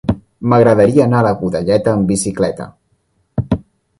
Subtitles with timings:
[0.53, 2.69] M'agradaria anar a Godelleta amb bicicleta.